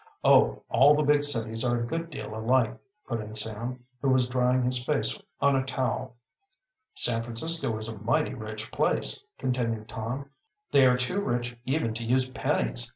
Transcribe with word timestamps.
"Oh, 0.23 0.63
all 0.67 0.95
the 0.95 1.03
big 1.03 1.23
cities 1.23 1.63
are 1.63 1.79
a 1.79 1.85
good 1.85 2.09
deal 2.09 2.33
alike," 2.35 2.75
put 3.07 3.21
in 3.21 3.35
Sam, 3.35 3.83
who 4.01 4.09
was 4.09 4.27
drying 4.27 4.63
his 4.63 4.83
face 4.83 5.15
on 5.39 5.55
a 5.55 5.63
towel. 5.63 6.15
"San 6.95 7.21
Francisco 7.21 7.77
is 7.77 7.87
a 7.87 8.01
mighty 8.01 8.33
rich 8.33 8.71
place," 8.71 9.23
continued 9.37 9.87
Tom. 9.87 10.31
"They 10.71 10.87
are 10.87 10.97
too 10.97 11.21
rich 11.21 11.55
even 11.67 11.93
to 11.93 12.03
use 12.03 12.31
pennies. 12.31 12.89